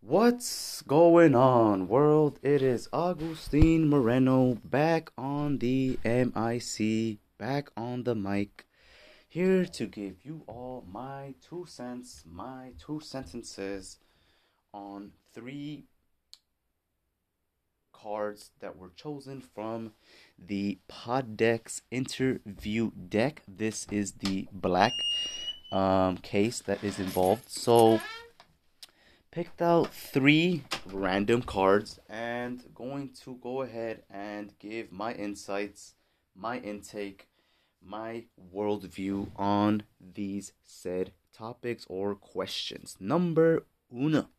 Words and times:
What's 0.00 0.82
going 0.82 1.34
on, 1.34 1.88
world? 1.88 2.38
It 2.42 2.62
is 2.62 2.88
Agustin 2.92 3.88
Moreno 3.88 4.58
back 4.62 5.10
on 5.18 5.58
the 5.58 5.98
MIC, 6.04 7.18
back 7.38 7.70
on 7.76 8.04
the 8.04 8.14
mic, 8.14 8.66
here 9.26 9.64
to 9.64 9.86
give 9.86 10.24
you 10.24 10.42
all 10.46 10.84
my 10.88 11.34
two 11.40 11.64
cents, 11.66 12.22
my 12.30 12.72
two 12.78 13.00
sentences 13.00 13.98
on 14.72 15.12
three 15.32 15.86
cards 17.92 18.50
that 18.60 18.76
were 18.76 18.92
chosen 18.94 19.40
from 19.40 19.92
the 20.38 20.78
Podex 20.88 21.80
interview 21.90 22.92
deck. 23.08 23.42
This 23.48 23.86
is 23.90 24.12
the 24.12 24.46
black 24.52 24.92
um, 25.72 26.18
case 26.18 26.60
that 26.60 26.84
is 26.84 27.00
involved. 27.00 27.50
So, 27.50 28.00
picked 29.36 29.60
out 29.60 29.92
three 29.92 30.62
random 30.86 31.42
cards 31.42 32.00
and 32.08 32.64
going 32.74 33.10
to 33.10 33.34
go 33.42 33.60
ahead 33.60 34.02
and 34.08 34.58
give 34.58 34.90
my 34.90 35.12
insights, 35.12 35.94
my 36.34 36.56
intake, 36.60 37.28
my 37.84 38.24
worldview 38.54 39.28
on 39.36 39.82
these 40.00 40.54
said 40.64 41.12
topics 41.34 41.84
or 41.90 42.14
questions. 42.14 42.96
Number 42.98 43.66
uno. 43.94 44.30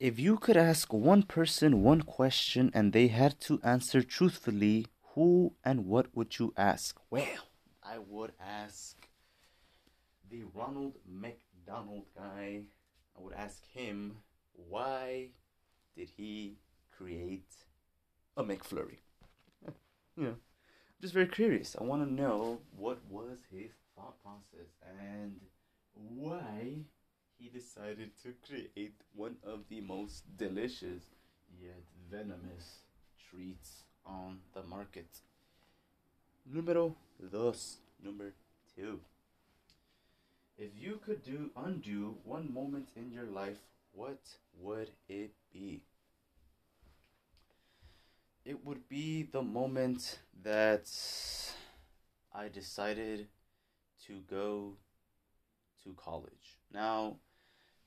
If 0.00 0.18
you 0.18 0.38
could 0.38 0.56
ask 0.56 0.90
one 0.90 1.22
person 1.22 1.82
one 1.82 2.00
question 2.00 2.70
and 2.72 2.94
they 2.94 3.08
had 3.08 3.38
to 3.42 3.60
answer 3.62 4.00
truthfully, 4.02 4.86
who 5.14 5.52
and 5.62 5.84
what 5.84 6.06
would 6.16 6.38
you 6.38 6.54
ask? 6.56 6.98
Well, 7.10 7.44
I 7.82 7.98
would 7.98 8.32
ask 8.40 8.96
the 10.30 10.44
Ronald 10.54 10.94
McDonald 11.06 12.06
guy. 12.16 12.62
I 13.16 13.22
would 13.22 13.34
ask 13.34 13.64
him 13.72 14.18
why 14.68 15.28
did 15.96 16.10
he 16.16 16.56
create 16.96 17.50
a 18.36 18.44
McFlurry? 18.44 18.98
you 20.16 20.24
know, 20.24 20.28
I'm 20.30 21.00
just 21.00 21.14
very 21.14 21.28
curious. 21.28 21.76
I 21.78 21.84
want 21.84 22.06
to 22.06 22.12
know 22.12 22.60
what 22.76 23.00
was 23.10 23.38
his 23.50 23.70
thought 23.94 24.22
process 24.22 24.70
and 24.98 25.40
why 25.94 26.84
he 27.38 27.48
decided 27.48 28.10
to 28.22 28.34
create 28.46 28.94
one 29.14 29.36
of 29.44 29.60
the 29.68 29.80
most 29.80 30.24
delicious 30.36 31.02
yet 31.60 31.82
venomous 32.10 32.84
treats 33.30 33.84
on 34.06 34.38
the 34.54 34.62
market. 34.62 35.06
Número 36.50 36.94
dos. 37.30 37.78
Number 38.02 38.34
two. 38.74 39.00
If 40.62 40.80
you 40.80 41.00
could 41.04 41.24
do 41.24 41.50
undo 41.56 42.18
one 42.22 42.54
moment 42.54 42.90
in 42.94 43.10
your 43.10 43.24
life, 43.24 43.58
what 43.90 44.20
would 44.60 44.90
it 45.08 45.32
be? 45.52 45.82
It 48.44 48.64
would 48.64 48.88
be 48.88 49.24
the 49.24 49.42
moment 49.42 50.20
that 50.44 50.88
I 52.32 52.46
decided 52.46 53.26
to 54.06 54.20
go 54.30 54.74
to 55.82 55.94
college. 55.94 56.60
Now, 56.72 57.16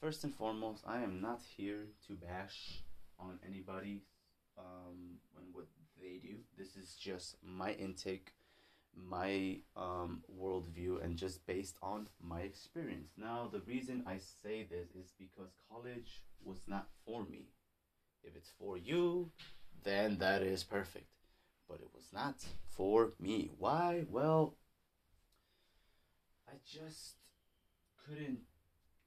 first 0.00 0.24
and 0.24 0.34
foremost, 0.34 0.82
I 0.84 1.00
am 1.00 1.20
not 1.20 1.42
here 1.56 1.86
to 2.08 2.14
bash 2.14 2.82
on 3.20 3.38
anybody 3.48 4.02
um, 4.58 5.20
and 5.36 5.46
what 5.52 5.66
they 6.02 6.18
do. 6.20 6.38
This 6.58 6.74
is 6.74 6.96
just 6.96 7.36
my 7.40 7.70
intake, 7.74 8.32
my 8.96 9.58
um, 9.76 10.22
worldview, 10.40 11.02
and 11.04 11.16
just 11.16 11.46
based 11.46 11.76
on 11.82 12.08
my 12.22 12.40
experience. 12.40 13.10
Now, 13.16 13.48
the 13.50 13.60
reason 13.60 14.04
I 14.06 14.18
say 14.18 14.66
this 14.70 14.88
is 14.90 15.12
because 15.18 15.50
college 15.70 16.22
was 16.44 16.60
not 16.66 16.88
for 17.06 17.24
me. 17.24 17.46
If 18.22 18.36
it's 18.36 18.50
for 18.58 18.78
you, 18.78 19.30
then 19.82 20.18
that 20.18 20.42
is 20.42 20.64
perfect. 20.64 21.08
But 21.68 21.80
it 21.80 21.88
was 21.94 22.08
not 22.12 22.36
for 22.68 23.12
me. 23.18 23.50
Why? 23.58 24.04
Well, 24.10 24.54
I 26.48 26.54
just 26.66 27.16
couldn't 28.06 28.40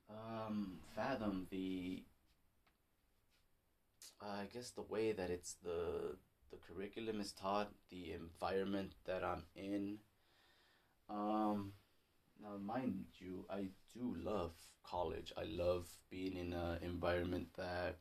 um, 0.09 0.79
fathom 0.95 1.47
the 1.49 2.03
uh, 4.21 4.41
I 4.41 4.45
guess 4.51 4.71
the 4.71 4.81
way 4.81 5.11
that 5.11 5.29
it's 5.29 5.55
the 5.63 6.15
the 6.51 6.57
curriculum 6.57 7.19
is 7.19 7.31
taught, 7.31 7.71
the 7.89 8.13
environment 8.13 8.93
that 9.05 9.23
I'm 9.23 9.43
in. 9.55 9.97
Um, 11.09 11.73
now, 12.41 12.57
mind 12.57 13.05
you, 13.17 13.45
I 13.49 13.67
do 13.93 14.15
love 14.23 14.51
college. 14.83 15.33
I 15.37 15.43
love 15.43 15.87
being 16.09 16.37
in 16.37 16.53
an 16.53 16.79
environment 16.81 17.47
that 17.57 17.97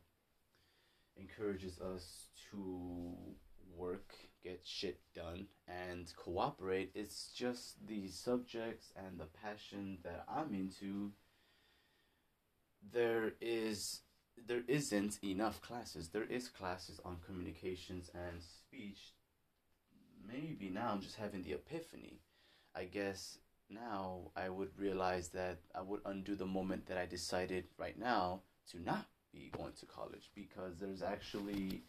encourages 1.17 1.79
us 1.79 2.27
to 2.51 3.15
work, 3.75 4.13
get 4.43 4.61
shit 4.63 4.99
done, 5.15 5.47
and 5.67 6.11
cooperate. 6.15 6.91
It's 6.95 7.31
just 7.35 7.85
the 7.87 8.07
subjects 8.07 8.91
and 8.95 9.19
the 9.19 9.27
passion 9.43 9.99
that 10.03 10.25
I'm 10.27 10.53
into 10.53 11.11
there 12.93 13.33
is 13.41 14.01
there 14.45 14.63
isn't 14.67 15.19
enough 15.23 15.61
classes. 15.61 16.09
There 16.09 16.23
is 16.23 16.47
classes 16.47 16.99
on 17.03 17.17
communications 17.25 18.11
and 18.13 18.41
speech. 18.41 19.13
Maybe 20.27 20.69
now 20.69 20.91
I'm 20.91 21.01
just 21.01 21.15
having 21.15 21.43
the 21.43 21.53
epiphany. 21.53 22.19
I 22.75 22.83
guess 22.85 23.39
now 23.69 24.31
I 24.35 24.49
would 24.49 24.69
realize 24.77 25.29
that 25.29 25.59
I 25.73 25.81
would 25.81 26.01
undo 26.05 26.35
the 26.35 26.45
moment 26.45 26.85
that 26.87 26.97
I 26.97 27.05
decided 27.05 27.65
right 27.77 27.97
now 27.97 28.41
to 28.71 28.81
not 28.81 29.07
be 29.33 29.51
going 29.57 29.73
to 29.79 29.85
college 29.85 30.29
because 30.35 30.77
there's 30.79 31.01
actually 31.01 31.81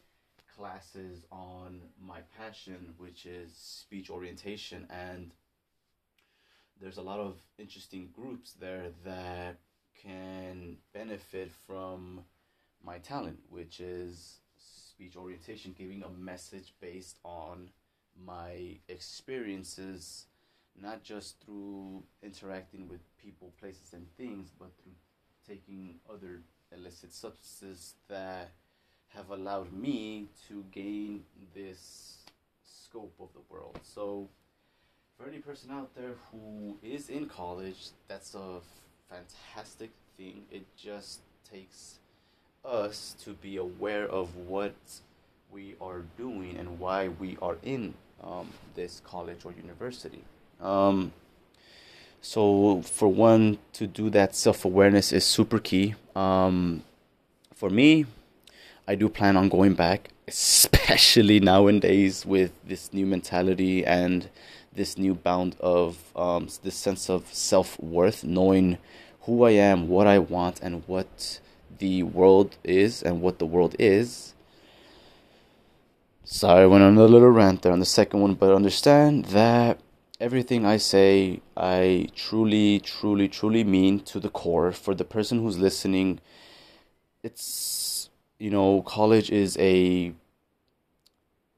classes 0.56 1.24
on 1.30 1.80
my 2.00 2.20
passion, 2.36 2.94
which 2.96 3.26
is 3.26 3.52
speech 3.54 4.10
orientation, 4.10 4.86
and 4.90 5.30
there's 6.80 6.96
a 6.96 7.02
lot 7.02 7.20
of 7.20 7.36
interesting 7.58 8.08
groups 8.12 8.54
there 8.60 8.86
that 9.04 9.56
can 10.02 10.76
benefit 10.92 11.50
from 11.66 12.24
my 12.84 12.98
talent, 12.98 13.38
which 13.50 13.80
is 13.80 14.40
speech 14.58 15.16
orientation, 15.16 15.74
giving 15.76 16.02
a 16.02 16.10
message 16.10 16.74
based 16.80 17.18
on 17.24 17.70
my 18.26 18.76
experiences, 18.88 20.26
not 20.80 21.02
just 21.02 21.40
through 21.44 22.02
interacting 22.22 22.88
with 22.88 23.00
people, 23.22 23.52
places, 23.60 23.92
and 23.92 24.06
things, 24.16 24.50
but 24.58 24.70
through 24.82 24.92
taking 25.46 25.94
other 26.12 26.42
illicit 26.72 27.12
substances 27.12 27.94
that 28.08 28.50
have 29.08 29.30
allowed 29.30 29.72
me 29.72 30.28
to 30.48 30.64
gain 30.70 31.24
this 31.54 32.18
scope 32.62 33.14
of 33.20 33.28
the 33.34 33.40
world. 33.48 33.78
So, 33.82 34.28
for 35.16 35.28
any 35.28 35.38
person 35.38 35.70
out 35.70 35.94
there 35.94 36.14
who 36.30 36.76
is 36.82 37.08
in 37.08 37.26
college, 37.26 37.88
that's 38.06 38.34
a 38.34 38.60
fantastic 39.08 39.90
thing. 40.16 40.42
It 40.50 40.64
just 40.76 41.20
takes 41.50 41.98
us 42.64 43.14
to 43.24 43.32
be 43.34 43.56
aware 43.56 44.06
of 44.06 44.34
what 44.36 44.74
we 45.50 45.74
are 45.80 46.02
doing 46.16 46.56
and 46.58 46.78
why 46.78 47.08
we 47.08 47.36
are 47.40 47.56
in 47.62 47.94
um, 48.22 48.50
this 48.74 49.00
college 49.04 49.44
or 49.44 49.52
university. 49.52 50.22
Um, 50.60 51.12
so, 52.20 52.82
for 52.82 53.08
one 53.08 53.58
to 53.74 53.86
do 53.86 54.10
that 54.10 54.34
self 54.34 54.64
awareness 54.64 55.12
is 55.12 55.24
super 55.24 55.58
key. 55.58 55.94
Um, 56.16 56.82
for 57.54 57.70
me, 57.70 58.06
I 58.86 58.94
do 58.94 59.08
plan 59.08 59.36
on 59.36 59.48
going 59.48 59.74
back, 59.74 60.10
especially 60.26 61.40
nowadays 61.40 62.26
with 62.26 62.52
this 62.66 62.92
new 62.92 63.06
mentality 63.06 63.84
and 63.84 64.28
this 64.72 64.98
new 64.98 65.14
bound 65.14 65.56
of 65.60 65.98
um, 66.16 66.48
this 66.62 66.74
sense 66.74 67.08
of 67.08 67.32
self 67.32 67.78
worth, 67.80 68.24
knowing 68.24 68.78
who 69.22 69.44
I 69.44 69.50
am, 69.50 69.88
what 69.88 70.06
I 70.06 70.18
want, 70.18 70.60
and 70.60 70.82
what 70.86 71.40
the 71.78 72.02
world 72.02 72.56
is 72.64 73.02
and 73.02 73.20
what 73.20 73.38
the 73.38 73.46
world 73.46 73.74
is. 73.78 74.34
Sorry, 76.24 76.64
I 76.64 76.66
went 76.66 76.84
on 76.84 76.96
a 76.98 77.04
little 77.04 77.30
rant 77.30 77.62
there 77.62 77.72
on 77.72 77.80
the 77.80 77.86
second 77.86 78.20
one, 78.20 78.34
but 78.34 78.54
understand 78.54 79.26
that 79.26 79.80
everything 80.20 80.66
I 80.66 80.76
say, 80.76 81.40
I 81.56 82.08
truly, 82.14 82.80
truly, 82.80 83.28
truly 83.28 83.64
mean 83.64 84.00
to 84.00 84.20
the 84.20 84.28
core. 84.28 84.72
For 84.72 84.94
the 84.94 85.04
person 85.04 85.40
who's 85.40 85.58
listening, 85.58 86.20
it's, 87.22 88.10
you 88.38 88.50
know, 88.50 88.82
college 88.82 89.30
is 89.30 89.56
a, 89.58 90.12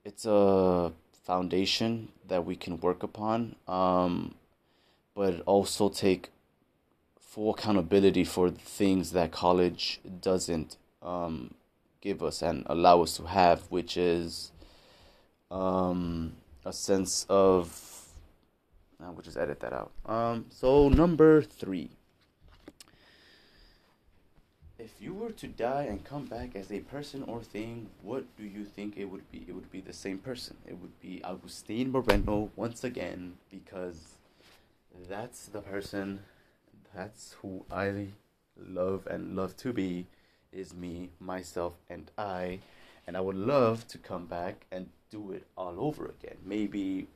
it's 0.05 0.25
a 0.25 0.93
foundation 1.25 2.09
that 2.29 2.45
we 2.45 2.57
can 2.57 2.79
work 2.81 3.03
upon, 3.03 3.57
um, 3.67 4.35
but 5.15 5.41
also 5.47 5.89
take 5.89 6.31
full 7.31 7.55
accountability 7.55 8.25
for 8.25 8.51
things 8.51 9.13
that 9.13 9.31
college 9.31 10.01
doesn't 10.21 10.77
um, 11.01 11.55
give 12.01 12.23
us 12.23 12.43
and 12.43 12.65
allow 12.67 13.03
us 13.03 13.17
to 13.17 13.25
have, 13.25 13.61
which 13.71 13.97
is 13.97 14.51
um, 15.51 16.33
a 16.65 16.73
sense 16.73 17.27
of. 17.29 17.87
Uh, 19.01 19.11
we'll 19.13 19.23
just 19.23 19.39
edit 19.39 19.61
that 19.61 19.73
out. 19.73 19.93
Um, 20.05 20.47
so 20.51 20.89
number 20.91 21.41
three. 21.41 21.91
if 24.81 24.93
you 24.99 25.13
were 25.13 25.31
to 25.31 25.47
die 25.47 25.85
and 25.85 26.03
come 26.05 26.25
back 26.25 26.57
as 26.57 26.73
a 26.73 26.81
person 26.81 27.23
or 27.25 27.43
thing, 27.43 27.87
what 28.03 28.25
do 28.37 28.45
you 28.45 28.65
think 28.65 28.97
it 28.97 29.05
would 29.05 29.31
be? 29.31 29.45
It 29.47 29.55
would 29.55 29.71
be 29.71 29.81
the 29.81 29.93
same 29.93 30.19
person. 30.19 30.57
It 30.67 30.77
would 30.81 30.99
be 31.01 31.23
Agustin 31.23 31.93
Moreno 31.93 32.51
once 32.57 32.83
again 32.83 33.35
because 33.51 34.15
that's 35.09 35.47
the 35.47 35.61
person, 35.61 36.21
that's 36.95 37.37
who 37.41 37.65
I 37.71 38.09
love 38.57 39.07
and 39.07 39.37
love 39.37 39.57
to 39.59 39.73
be 39.73 40.07
is 40.53 40.75
me, 40.75 41.11
myself, 41.21 41.75
and 41.89 42.11
I. 42.19 42.61
And 43.07 43.17
I 43.17 43.21
would 43.21 43.37
love 43.37 43.87
to 43.89 43.99
come 43.99 44.27
back 44.27 44.67
and 44.71 44.91
do 45.11 45.33
it 45.33 45.47
all 45.57 45.75
over 45.79 46.07
again. 46.07 46.37
Maybe 46.45 47.09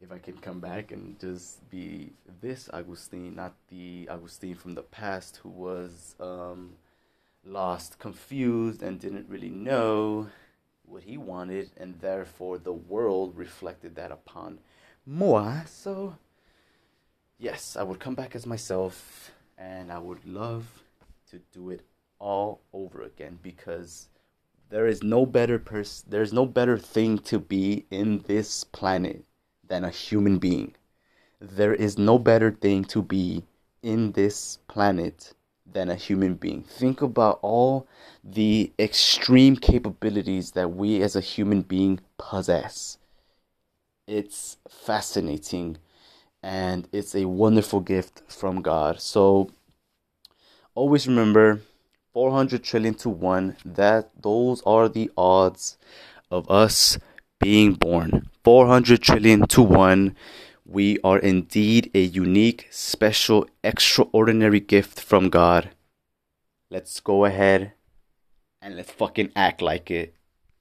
if 0.00 0.10
I 0.10 0.18
can 0.18 0.38
come 0.38 0.60
back 0.60 0.92
and 0.92 1.18
just 1.20 1.68
be 1.70 2.12
this 2.40 2.68
Agustin, 2.72 3.36
not 3.36 3.54
the 3.68 4.08
Agustin 4.10 4.54
from 4.54 4.74
the 4.74 4.82
past 4.82 5.38
who 5.42 5.50
was 5.50 6.14
um, 6.18 6.72
lost, 7.44 7.98
confused, 7.98 8.82
and 8.82 8.98
didn't 8.98 9.28
really 9.28 9.50
know 9.50 10.28
what 10.84 11.02
he 11.04 11.16
wanted, 11.16 11.70
and 11.76 12.00
therefore 12.00 12.58
the 12.58 12.72
world 12.72 13.36
reflected 13.36 13.94
that 13.94 14.10
upon 14.10 14.58
moi. 15.06 15.60
So, 15.66 16.16
yes, 17.40 17.76
I 17.76 17.82
would 17.82 17.98
come 17.98 18.14
back 18.14 18.36
as 18.36 18.46
myself, 18.46 19.32
and 19.58 19.90
I 19.90 19.98
would 19.98 20.24
love 20.26 20.84
to 21.30 21.40
do 21.52 21.70
it 21.70 21.80
all 22.18 22.60
over 22.72 23.02
again 23.02 23.38
because 23.42 24.08
there 24.68 24.86
is 24.86 25.02
no 25.02 25.26
better 25.26 25.58
person, 25.58 26.10
there's 26.10 26.32
no 26.32 26.46
better 26.46 26.78
thing 26.78 27.18
to 27.18 27.38
be 27.38 27.86
in 27.90 28.22
this 28.26 28.62
planet 28.62 29.24
than 29.66 29.84
a 29.84 29.90
human 29.90 30.38
being. 30.38 30.74
There 31.40 31.74
is 31.74 31.96
no 31.98 32.18
better 32.18 32.50
thing 32.50 32.84
to 32.86 33.02
be 33.02 33.44
in 33.82 34.12
this 34.12 34.58
planet 34.68 35.32
than 35.64 35.88
a 35.88 35.94
human 35.94 36.34
being. 36.34 36.62
Think 36.62 37.00
about 37.00 37.38
all 37.40 37.86
the 38.22 38.72
extreme 38.78 39.56
capabilities 39.56 40.50
that 40.52 40.74
we 40.74 41.00
as 41.02 41.16
a 41.16 41.20
human 41.20 41.62
being 41.62 42.00
possess. 42.18 42.98
It's 44.06 44.58
fascinating 44.68 45.78
and 46.42 46.88
it's 46.92 47.14
a 47.14 47.26
wonderful 47.26 47.80
gift 47.80 48.22
from 48.28 48.62
God. 48.62 49.00
So 49.00 49.50
always 50.74 51.06
remember 51.06 51.60
400 52.12 52.62
trillion 52.62 52.94
to 52.94 53.08
1 53.08 53.56
that 53.64 54.10
those 54.20 54.62
are 54.62 54.88
the 54.88 55.10
odds 55.16 55.78
of 56.30 56.50
us 56.50 56.98
being 57.38 57.74
born. 57.74 58.28
400 58.44 59.02
trillion 59.02 59.46
to 59.48 59.62
1 59.62 60.16
we 60.70 60.98
are 61.02 61.18
indeed 61.18 61.90
a 61.94 62.00
unique, 62.00 62.68
special, 62.70 63.44
extraordinary 63.64 64.60
gift 64.60 65.00
from 65.00 65.28
God. 65.28 65.70
Let's 66.70 67.00
go 67.00 67.24
ahead 67.24 67.72
and 68.62 68.76
let's 68.76 68.92
fucking 68.92 69.32
act 69.34 69.60
like 69.60 69.90
it. 69.90 70.14